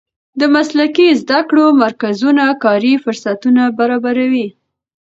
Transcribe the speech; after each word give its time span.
د 0.39 0.41
مسلکي 0.55 1.07
زده 1.21 1.39
کړو 1.49 1.65
مرکزونه 1.83 2.43
کاري 2.63 2.93
فرصتونه 3.03 3.63
برابروي. 3.79 4.47